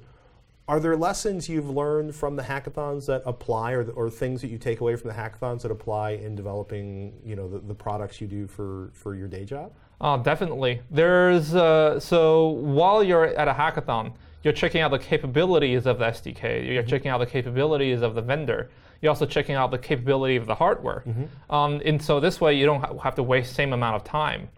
[0.69, 4.59] Are there lessons you've learned from the hackathons that apply, or, or things that you
[4.59, 8.27] take away from the hackathons that apply in developing, you know, the, the products you
[8.27, 9.73] do for, for your day job?
[9.99, 10.83] Uh, definitely.
[10.91, 16.05] There's uh, so while you're at a hackathon, you're checking out the capabilities of the
[16.05, 16.67] SDK.
[16.67, 18.71] You're checking out the capabilities of the vendor.
[19.01, 21.05] You're also checking out the capability of the hardware.
[21.51, 24.49] Um, and so this way, you don't ha- have to waste same amount of time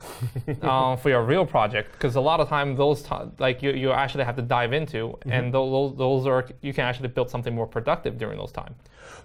[0.63, 3.93] um, for your real project because a lot of time those ti like you, you
[3.93, 7.67] actually have to dive into, and those those are you can actually build something more
[7.67, 8.75] productive during those time.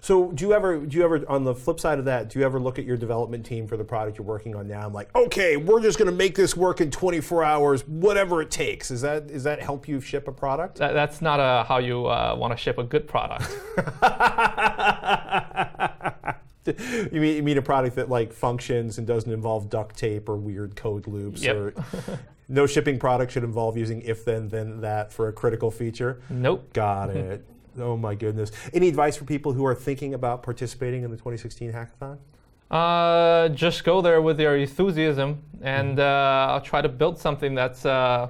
[0.00, 2.44] So do you ever do you ever on the flip side of that, do you
[2.44, 5.14] ever look at your development team for the product you're working on now I'm like,
[5.14, 8.90] okay, we're just gonna make this work in 24 hours, whatever it takes.
[8.90, 10.78] Is that is that help you ship a product?
[10.78, 13.50] That, that's not uh, how you uh, want to ship a good product.
[16.66, 20.36] you mean you mean a product that like functions and doesn't involve duct tape or
[20.36, 21.56] weird code loops Yep.
[21.56, 21.74] or
[22.48, 26.20] no shipping product should involve using if then then that for a critical feature?
[26.30, 26.72] nope.
[26.72, 27.44] Got it.
[27.78, 28.52] Oh my goodness.
[28.72, 32.18] Any advice for people who are thinking about participating in the 2016 hackathon?
[32.70, 38.28] Uh, just go there with your enthusiasm and uh, try to build something that's uh,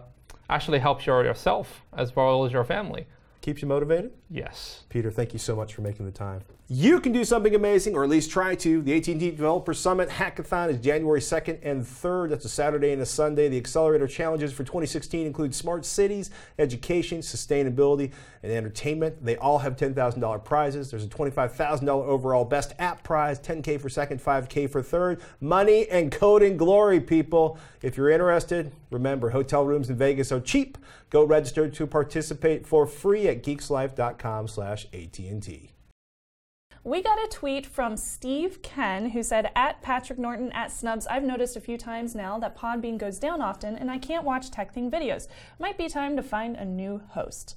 [0.50, 3.06] actually helps your yourself as well as your family.
[3.40, 4.10] Keeps you motivated?
[4.28, 4.82] Yes.
[4.88, 6.40] Peter, thank you so much for making the time.
[6.68, 8.82] You can do something amazing, or at least try to.
[8.82, 12.30] The AT&T Developer Summit Hackathon is January 2nd and 3rd.
[12.30, 13.48] That's a Saturday and a Sunday.
[13.48, 18.10] The accelerator challenges for 2016 include smart cities, education, sustainability,
[18.42, 19.24] and entertainment.
[19.24, 20.90] They all have $10,000 prizes.
[20.90, 25.20] There's a $25,000 overall best app prize, 10K for second, 5K for third.
[25.40, 27.60] Money and coding glory, people.
[27.80, 30.78] If you're interested, remember hotel rooms in Vegas are cheap.
[31.10, 35.70] Go register to participate for free at geekslife.com slash AT&T.
[36.86, 41.24] We got a tweet from Steve Ken who said, At Patrick Norton at Snubs, I've
[41.24, 44.92] noticed a few times now that Podbean goes down often and I can't watch TekThing
[44.92, 45.26] videos.
[45.58, 47.56] Might be time to find a new host.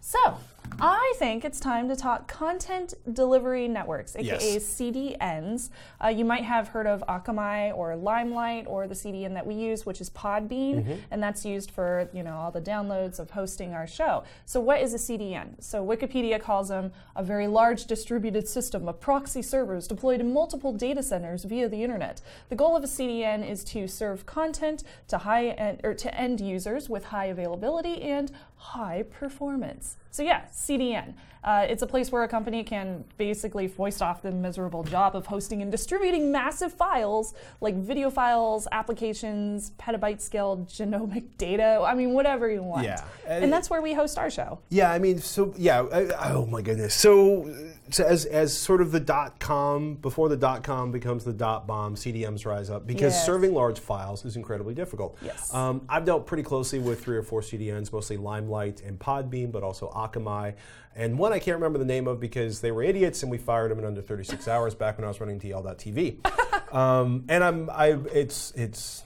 [0.00, 0.38] So,
[0.82, 4.64] I think it's time to talk content delivery networks, aka Yes.
[4.64, 5.68] CDNs.
[6.02, 9.84] Uh, you might have heard of Akamai or Limelight or the CDN that we use,
[9.84, 13.86] which is Podbean, and that's used for you know all the downloads of hosting our
[13.86, 14.24] show.
[14.46, 15.62] So, what is a CDN?
[15.62, 20.72] So, Wikipedia calls them a very large distributed system of proxy servers deployed in multiple
[20.72, 22.22] data centers via the internet.
[22.48, 26.40] The goal of a CDN is to serve content to high end, or to end
[26.40, 29.96] users with high availability and high performance.
[30.10, 31.14] So yeah, CDN.
[31.42, 35.24] Uh, it's a place where a company can basically foist off the miserable job of
[35.24, 41.82] hosting and distributing massive files like video files, applications, petabyte scale genomic data.
[41.82, 42.84] I mean, whatever you want.
[42.84, 43.02] Yeah.
[43.26, 44.58] And that's where we host our show.
[44.68, 45.80] Yeah, I mean, so yeah.
[45.90, 46.94] I, oh my goodness.
[46.94, 47.54] So,
[47.88, 51.66] so as as sort of the dot com before the dot com becomes the dot
[51.66, 53.24] bomb, CDNs rise up because Yes.
[53.24, 55.16] serving large files is incredibly difficult.
[55.22, 55.54] Yes.
[55.54, 59.62] Um, I've dealt pretty closely with three or four CDNs, mostly Limelight and Podbean, but
[59.62, 60.54] also Akamai,
[60.94, 63.70] and one I can't remember the name of because they were idiots and we fired
[63.70, 66.74] them in under 36 hours back when I was running DL.TV.
[66.74, 69.04] um, and I'm I it's it's.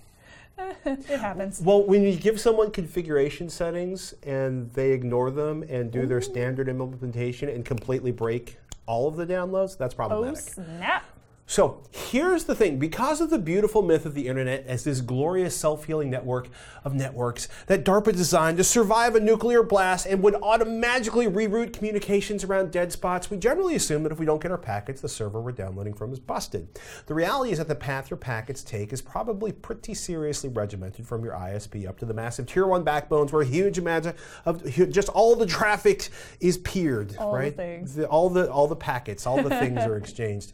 [0.87, 1.61] It happens.
[1.61, 6.69] Well, when you give someone configuration settings and they ignore them and do their standard
[6.69, 10.39] implementation and completely break all of the downloads, that's problematic.
[10.39, 11.05] Oh, snap.
[11.47, 15.55] So here's the thing because of the beautiful myth of the internet as this glorious
[15.55, 16.49] self healing network
[16.85, 22.45] of networks that DARPA designed to survive a nuclear blast and would automatically reroute communications
[22.45, 25.39] around dead spots, we generally assume that if we don't get our packets, the server
[25.41, 26.67] we're downloading from is busted.
[27.07, 31.23] The reality is that the path your packets take is probably pretty seriously regimented from
[31.25, 34.09] your ISP up to the massive tier one backbones where huge amounts
[34.47, 36.09] of just all the traffic
[36.41, 37.55] is peered, All the right?
[37.55, 37.95] things.
[37.97, 40.53] the, all the all the packets, all the things are exchanged.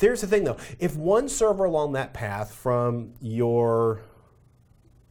[0.00, 4.02] Here's the thing, though: if one server along that path from your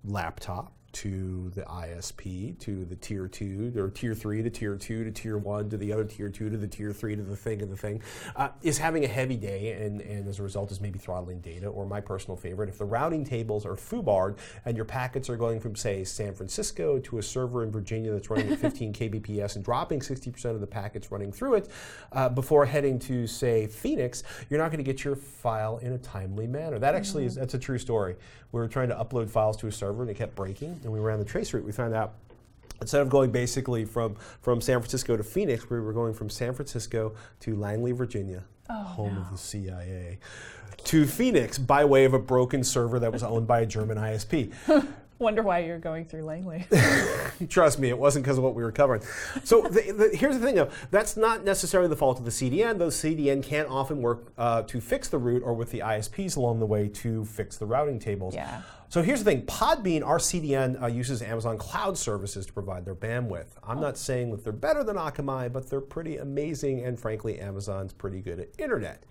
[0.03, 5.11] laptop to the ISP to the tier two or tier three to tier two to
[5.11, 7.71] tier one to the other tier two to the tier three to the thing and
[7.71, 8.01] the thing.
[8.35, 11.67] Uh, is having a heavy day and, and as a result is maybe throttling data
[11.67, 12.69] or my personal favorite.
[12.69, 16.99] If the routing tables are foobarred and your packets are going from say San Francisco
[16.99, 20.67] to a server in Virginia that's running at 15 kbps and dropping 60% of the
[20.67, 21.69] packets running through it
[22.11, 25.97] uh, before heading to say Phoenix you're not going to get your file in a
[25.97, 26.79] timely manner.
[26.79, 28.15] That actually is that's a true story
[28.51, 30.99] we were trying to upload files to a server and it kept breaking and we
[30.99, 32.13] ran the trace route we found out
[32.81, 36.53] instead of going basically from, from San Francisco to Phoenix, we were going from San
[36.53, 40.17] Francisco to Langley, Virginia, oh, home of the CIA,
[40.83, 44.51] to Phoenix by way of a broken server that was owned by a German ISP.
[45.21, 46.65] Wonder why you're going through Langley.
[47.47, 49.03] Trust me, it wasn't because of what we were covering.
[49.43, 50.71] So the, the, here's the thing, though.
[50.89, 52.79] That's not necessarily the fault of the CDN.
[52.79, 56.59] Though CDN can often work uh, to fix the route or with the ISPs along
[56.59, 58.33] the way to fix the routing tables.
[58.33, 58.63] Yeah.
[58.89, 59.43] So here's the thing.
[59.45, 63.45] Podbean, our CDN, uh, uses Amazon Cloud Services to provide their bandwidth.
[63.63, 67.93] I'm not saying that they're better than Akamai, but they're pretty amazing, and frankly, Amazon's
[67.93, 69.05] pretty good at internet.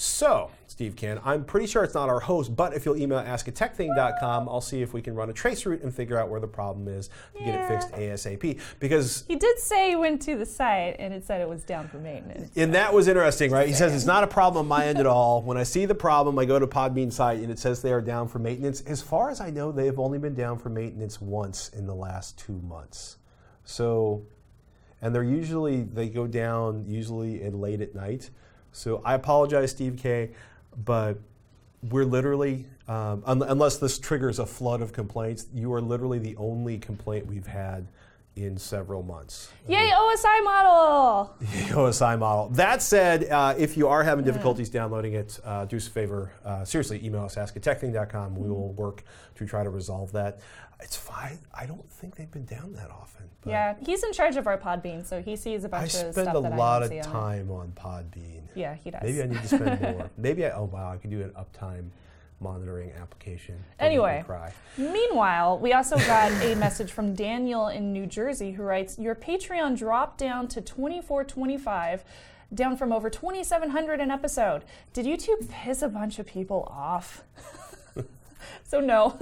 [0.00, 4.48] So, Steve Can, I'm pretty sure it's not our host, but if you'll email askatekthing.com,
[4.48, 6.86] I'll see if we can run a trace route and figure out where the problem
[6.86, 8.60] is to get it fixed ASAP.
[8.78, 11.88] Because He did say he went to the site and it said it was down
[11.88, 12.56] for maintenance.
[12.56, 13.66] and that was interesting, right?
[13.66, 15.42] He says it's not a problem on my end at all.
[15.42, 18.00] When I see the problem, I go to Podbean site and it says they are
[18.00, 18.82] down for maintenance.
[18.82, 21.94] As far as I know, they have only been down for maintenance once in the
[21.96, 23.16] last two months.
[23.64, 24.22] So,
[25.02, 28.30] and they're usually they go down usually in late at night.
[28.78, 30.30] So I apologize, Steve K,
[30.84, 31.18] but
[31.90, 36.36] we're literally um, un- unless this triggers a flood of complaints, you are literally the
[36.36, 37.88] only complaint we've had
[38.38, 39.50] in several months.
[39.66, 41.34] Yay, OSI model!
[41.42, 42.48] OSI model.
[42.50, 46.32] That said, uh, if you are having difficulties downloading it, uh, do us a favor.
[46.44, 48.36] Uh, seriously, email us askatekthing.com.
[48.36, 49.04] We will work
[49.36, 50.40] to try to resolve that.
[50.80, 51.38] It's fine.
[51.52, 53.24] I don't think they've been down that often.
[53.44, 56.12] Yeah, he's in charge of our Podbean, so he sees a I bunch of spend
[56.12, 57.20] stuff a lot I of don't see on it.
[57.20, 58.42] time on Podbean.
[58.54, 59.02] Yeah, he does.
[59.02, 60.10] Maybe I need to spend more.
[60.16, 60.50] Maybe I.
[60.50, 61.90] Oh wow, I could do an uptime
[62.40, 63.54] monitoring application.
[63.54, 64.22] Don't make me Anyway.
[64.26, 64.52] cry.
[64.76, 69.76] Meanwhile, we also got a message from Daniel in New Jersey who writes, "Your Patreon
[69.76, 72.04] dropped down to 24.25,
[72.54, 74.62] down from over 2,700 an episode.
[74.92, 77.24] Did YouTube piss a bunch of people off?"
[78.64, 79.18] so no,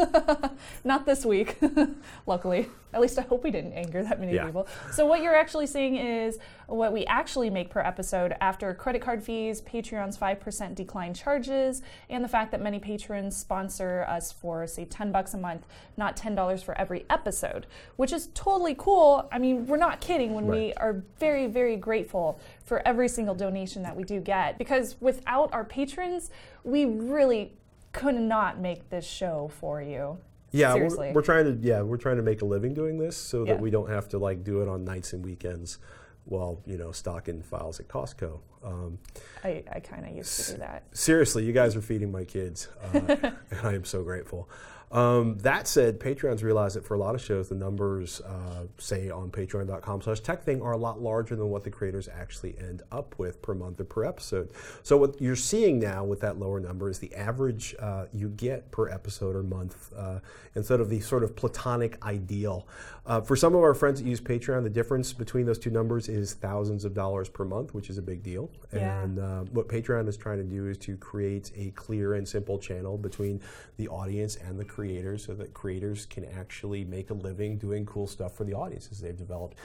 [0.84, 1.56] not this week.
[2.26, 4.46] Luckily, at least I hope we didn't anger that many Yeah.
[4.46, 4.66] people.
[4.92, 9.22] So what you're actually seeing is what we actually make per episode after credit card
[9.22, 14.84] fees, Patreon's 5% decline charges, and the fact that many patrons sponsor us for say
[14.84, 19.28] 10 bucks a month, not $10 for every episode, which is totally cool.
[19.30, 23.82] I mean, we're not kidding when we are very very grateful for every single donation
[23.82, 26.30] that we do get because without our patrons,
[26.64, 27.52] we really
[27.96, 30.18] could not make this show for you.
[30.52, 31.66] Yeah, we're, we're trying to.
[31.66, 34.18] Yeah, we're trying to make a living doing this so that we don't have to
[34.18, 35.78] like do it on nights and weekends,
[36.24, 38.38] while you know stocking files at Costco.
[38.62, 38.98] Um,
[39.44, 40.84] I, I kind of used to do that.
[40.92, 43.00] seriously, you guys are feeding my kids, uh,
[43.50, 44.48] and I am so grateful.
[44.92, 49.10] Um, that said, Patreons realize that for a lot of shows, the numbers, uh, say
[49.10, 53.14] on patreon.com slash tekthing, are a lot larger than what the creators actually end up
[53.18, 54.50] with per month or per episode.
[54.82, 58.70] So what you're seeing now with that lower number is the average uh, you get
[58.70, 60.20] per episode or month uh,
[60.54, 62.66] instead of the sort of platonic ideal.
[63.06, 66.08] Uh, for some of our friends that use Patreon, the difference between those two numbers
[66.08, 68.50] is thousands of dollars per month, which is a big deal.
[68.72, 69.02] Yeah.
[69.02, 72.58] And uh, what Patreon is trying to do is to create a clear and simple
[72.58, 73.40] channel between
[73.76, 78.06] the audience and the creators so that creators can actually make a living doing cool
[78.06, 79.58] stuff for the audiences they've developed.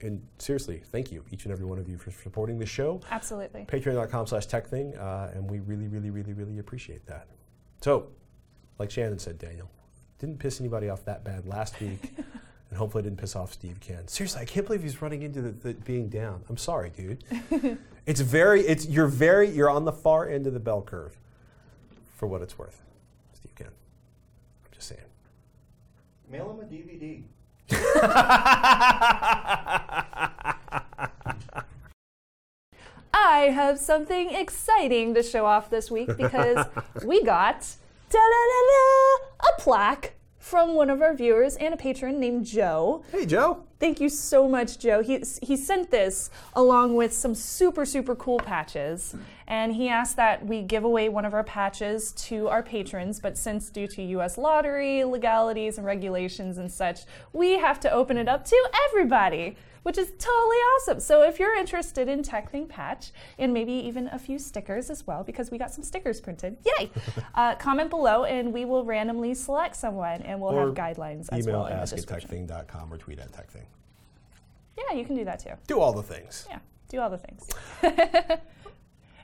[0.00, 3.00] And seriously, thank you, each and every one of you, for supporting the show.
[3.10, 3.66] Absolutely.
[3.66, 7.28] Patreon.com slash tekthing, uh, and we really, really, really, really appreciate that.
[7.80, 8.08] So,
[8.80, 9.70] like Shannon said, Daniel,
[10.18, 12.00] didn't piss anybody off that bad last week,
[12.70, 14.08] and hopefully didn't piss off Steve Ken.
[14.08, 16.42] Seriously, I can't believe he's running into the, the being down.
[16.48, 17.22] I'm sorry, dude.
[18.06, 21.16] it's very, it's you're very, you're on the far end of the bell curve,
[22.16, 22.88] for what it's worth, Steve Ken.
[22.88, 22.91] I'm
[24.82, 25.00] just saying.
[26.28, 27.22] Mail him a DVD.
[33.14, 36.66] I have something exciting to show off this week because
[37.04, 37.76] we got
[38.14, 43.04] a plaque from one of our viewers and a patron named Joe.
[43.12, 43.64] Hey, Joe.
[43.82, 45.02] Thank you so much, Joe.
[45.02, 49.16] He, he sent this along with some super, super cool patches.
[49.48, 53.18] And he asked that we give away one of our patches to our patrons.
[53.18, 57.00] But since, due to US lottery legalities and regulations and such,
[57.32, 61.00] we have to open it up to everybody, which is totally awesome.
[61.00, 65.24] So if you're interested in TekThing patch and maybe even a few stickers as well,
[65.24, 66.90] because we got some stickers printed, yay!
[67.34, 71.46] uh, comment below and we will randomly select someone and we'll Or have guidelines as
[71.46, 73.64] Email well the ask at tekthing.com or tweet at techthing.
[74.76, 75.52] Yeah, you can do that too.
[75.66, 76.46] Do all the things.
[76.48, 77.48] Yeah, do all the things.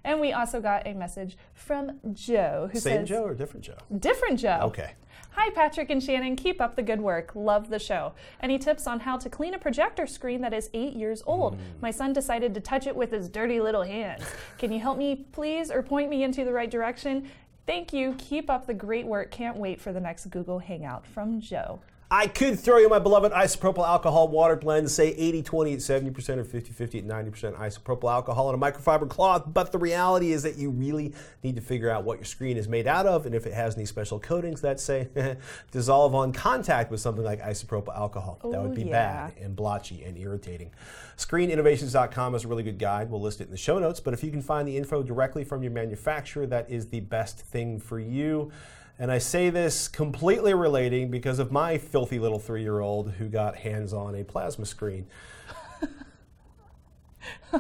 [0.05, 3.79] and we also got a message from Joe who Same says, Joe or different Joe?
[3.99, 4.61] Different Joe.
[4.65, 4.93] Okay.
[5.33, 6.37] Hi, Patrick and Shannon.
[6.37, 7.33] Keep up the good work.
[7.35, 8.13] Love the show.
[8.43, 11.55] Any tips on how to clean a projector screen that is eight years old?
[11.55, 11.61] Hmm.
[11.81, 14.25] My son decided to touch it with his dirty little hands.
[14.59, 17.31] Can you help me, please, or point me into the right direction?
[17.67, 18.15] Thank you.
[18.19, 19.31] Keep up the great work.
[19.31, 21.81] Can't wait for the next Google Hangout from Joe.
[22.11, 26.39] I could throw you my beloved isopropyl alcohol water blend, say 80 20 at 70%
[26.39, 29.45] or 50 50 at 90% isopropyl alcohol and a microfiber cloth.
[29.47, 32.67] But the reality is that you really need to figure out what your screen is
[32.67, 35.09] made out of and if it has any special coatings that say
[35.71, 38.39] dissolve on contact with something like isopropyl alcohol.
[38.43, 38.91] that would be yeah.
[39.29, 40.71] bad and blotchy and irritating.
[41.19, 43.11] Screeninnovations.com is a really good guide.
[43.11, 44.01] We'll list it in the show notes.
[44.01, 47.41] But if you can find the info directly from your manufacturer, that is the best
[47.41, 48.51] thing for you.
[48.99, 53.29] And I say this completely relating because of my filthy little three year old who
[53.29, 55.07] got hands on a plasma screen.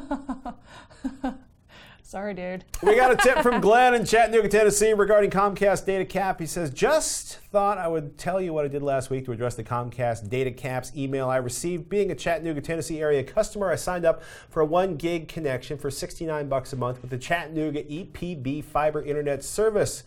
[2.03, 2.65] Sorry, dude.
[2.83, 6.41] We got a tip from Glenn in Chattanooga, Tennessee regarding Comcast data cap.
[6.41, 9.57] He says, Just thought I would tell you what I did last week to address
[9.57, 11.91] the Comcast data caps email I received.
[11.91, 15.91] Being a Chattanooga, Tennessee area customer, I signed up for a one gig connection for
[15.91, 20.03] 69 bucks a month with the Chattanooga EPB fiber internet service.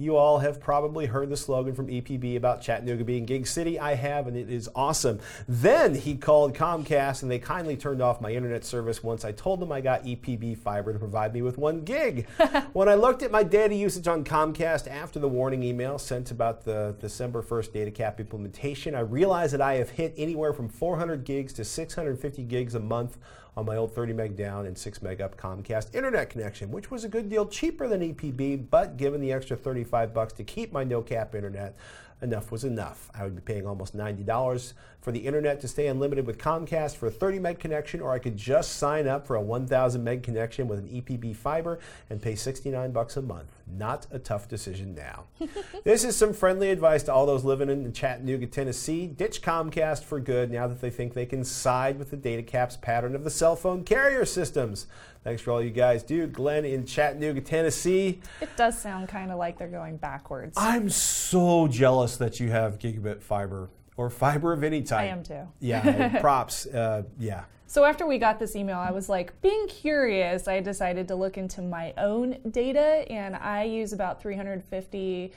[0.00, 3.78] You all have probably heard the slogan from EPB about Chattanooga being Gig City.
[3.78, 5.20] I have, and it is awesome.
[5.46, 9.60] Then he called Comcast, and they kindly turned off my internet service once I told
[9.60, 12.26] them I got EPB fiber to provide me with one gig.
[12.72, 16.64] when I looked at my data usage on Comcast after the warning email sent about
[16.64, 21.24] the December 1st data cap implementation, I realized that I have hit anywhere from 400
[21.24, 23.18] gigs to 650 gigs a month
[23.56, 27.04] on my old 30 meg down and 6 meg up Comcast internet connection, which was
[27.04, 29.56] a good deal cheaper than EPB, but given the extra
[29.90, 31.74] 35 bucks to keep my no cap internet,
[32.22, 33.10] enough was enough.
[33.14, 37.06] I would be paying almost $90 for the internet to stay unlimited with Comcast for
[37.06, 40.68] a 30 meg connection, or I could just sign up for a 1000 meg connection
[40.68, 43.59] with an EPB fiber and pay 69 bucks a month.
[43.76, 45.24] Not a tough decision now.
[45.84, 49.06] this is some friendly advice to all those living in Chattanooga, Tennessee.
[49.06, 52.76] Ditch Comcast for good now that they think they can side with the data caps
[52.76, 54.86] pattern of the cell phone carrier systems.
[55.22, 56.26] Thanks for all you guys do.
[56.26, 58.20] Glenn in Chattanooga, Tennessee.
[58.40, 60.54] It does sound kind of like they're going backwards.
[60.56, 65.00] I'm so jealous that you have gigabit fiber or fiber of any type.
[65.00, 65.46] I am too.
[65.60, 66.66] Yeah, props.
[66.66, 67.44] Uh, yeah.
[67.70, 71.38] So after we got this email, I was like, being curious, I decided to look
[71.38, 75.32] into my own data, and I use about 350.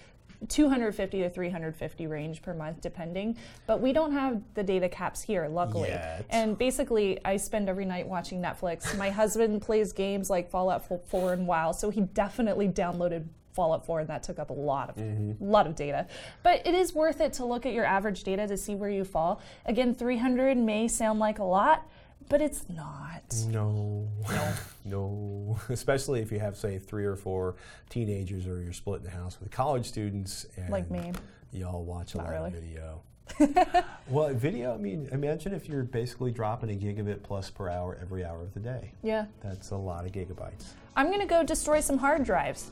[0.49, 3.37] 250 to 350 range per month, depending.
[3.65, 5.87] But we don't have the data caps here, luckily.
[5.87, 6.25] Yet.
[6.31, 8.97] And basically, I spend every night watching Netflix.
[8.97, 14.01] My husband plays games like Fallout 4 and WoW, so he definitely downloaded Fallout 4,
[14.01, 15.43] and that took up a lot of mm-hmm.
[15.43, 16.07] lot of data.
[16.41, 19.05] But it is worth it to look at your average data to see where you
[19.05, 19.41] fall.
[19.65, 21.87] Again, 300 may sound like a lot,
[22.29, 23.23] but it's not.
[23.47, 24.07] No.
[24.29, 24.53] No.
[24.85, 25.59] no.
[25.69, 27.55] Especially if you have, say, three or four
[27.89, 30.45] teenagers or you're splitting the house with college students.
[30.57, 31.11] And Like me.
[31.51, 32.47] Y'all watch a Not lot really.
[32.49, 33.01] of video.
[34.09, 38.25] well, video, I mean, imagine if you're basically dropping a gigabit plus per hour every
[38.25, 38.91] hour of the day.
[39.01, 39.25] Yeah.
[39.43, 40.73] That's a lot of gigabytes.
[40.95, 42.71] I'm gonna go destroy some hard drives.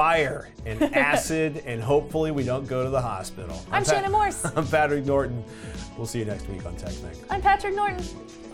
[0.00, 3.54] Fire and acid, and hopefully we don't go to the hospital.
[3.70, 4.42] I'm Pat- Shannon Morse.
[4.56, 5.44] I'm Patrick Norton.
[5.98, 7.18] We'll see you next week on TekThing.
[7.28, 8.02] I'm Patrick Norton.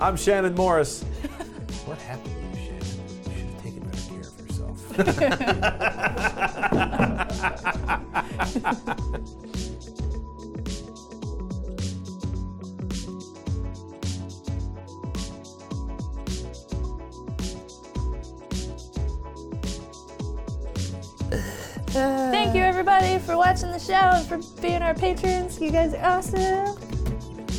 [0.00, 1.04] I'm Shannon Morris.
[1.84, 2.82] what happened to you, Shannon?
[3.06, 4.40] You should have taken better care of
[9.30, 9.75] yourself.
[21.96, 25.58] Thank you everybody for watching the show and for being our patrons.
[25.58, 26.76] You guys are awesome.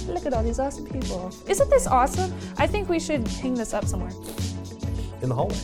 [0.08, 1.32] Look at all these awesome people.
[1.48, 2.32] Isn't this awesome?
[2.58, 4.12] I think we should hang this up somewhere.
[5.24, 5.58] In the hallway.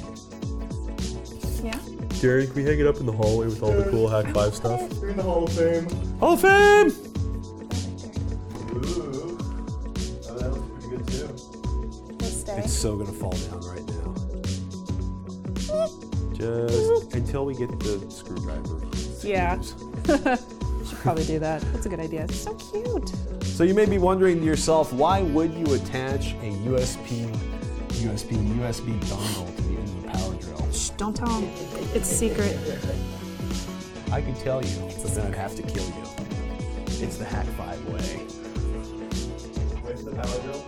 [1.64, 1.78] Yeah.
[2.20, 4.82] Jared, can we hang it up in the hallway with all the cool Hak5 stuff?
[5.04, 5.88] In the Hall of Fame.
[6.20, 6.88] Hall of Fame!
[8.74, 9.38] Ooh.
[10.30, 11.28] Oh, that looks pretty good too.
[12.20, 12.58] Let's stay.
[12.58, 13.63] It's so gonna fall down right now.
[16.44, 18.82] Just until we get the screwdriver.
[19.26, 19.62] Yeah.
[20.94, 21.62] should probably do that.
[21.72, 22.26] That's a good idea.
[22.26, 23.10] It's so cute.
[23.44, 27.34] So you may be wondering to yourself, why would you attach a USB,
[28.02, 30.72] USB, USB dongle to the end of the power drill?
[30.72, 31.50] Shh, don't tell them.
[31.94, 32.58] It's secret.
[34.12, 36.04] I could tell you, but then I'd have to kill you.
[36.88, 38.20] It's the Hak5 way.
[39.82, 40.66] Where's the power drill?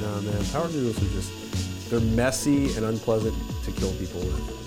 [0.00, 3.34] No, man, power drills are just, they're messy and unpleasant
[3.66, 4.62] to kill people with.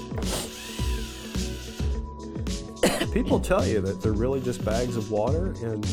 [3.14, 5.88] People tell you that they're really just bags of water, and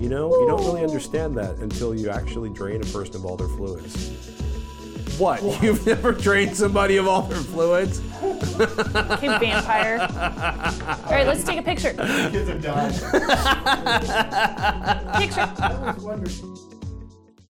[0.00, 3.36] you know, you don't really understand that until you actually drain a person of all
[3.36, 4.10] their fluids.
[5.18, 5.42] What?
[5.62, 8.00] You've never drained somebody of all their fluids?
[8.54, 9.98] Okay, vampire.
[10.00, 11.92] All right, let's take a picture.
[11.92, 12.92] Kids are done.
[15.20, 15.52] Picture.
[15.58, 16.71] I was wondering.